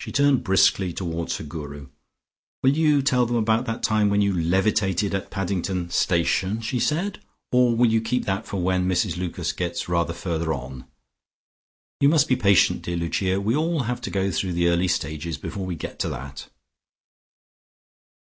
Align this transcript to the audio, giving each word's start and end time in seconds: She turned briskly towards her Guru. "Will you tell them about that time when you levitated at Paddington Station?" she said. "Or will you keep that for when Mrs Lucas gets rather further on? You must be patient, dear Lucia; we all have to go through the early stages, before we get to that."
She 0.00 0.12
turned 0.12 0.44
briskly 0.44 0.92
towards 0.92 1.38
her 1.38 1.44
Guru. 1.44 1.88
"Will 2.62 2.76
you 2.76 3.00
tell 3.00 3.24
them 3.24 3.36
about 3.36 3.64
that 3.64 3.82
time 3.82 4.10
when 4.10 4.20
you 4.20 4.34
levitated 4.34 5.14
at 5.14 5.30
Paddington 5.30 5.88
Station?" 5.88 6.60
she 6.60 6.78
said. 6.78 7.22
"Or 7.50 7.74
will 7.74 7.86
you 7.90 8.02
keep 8.02 8.26
that 8.26 8.44
for 8.46 8.60
when 8.60 8.86
Mrs 8.86 9.16
Lucas 9.16 9.52
gets 9.54 9.88
rather 9.88 10.12
further 10.12 10.52
on? 10.52 10.84
You 12.00 12.10
must 12.10 12.28
be 12.28 12.36
patient, 12.36 12.82
dear 12.82 12.98
Lucia; 12.98 13.40
we 13.40 13.56
all 13.56 13.84
have 13.84 14.02
to 14.02 14.10
go 14.10 14.30
through 14.30 14.52
the 14.52 14.68
early 14.68 14.88
stages, 14.88 15.38
before 15.38 15.64
we 15.64 15.74
get 15.74 15.98
to 16.00 16.10
that." 16.10 16.50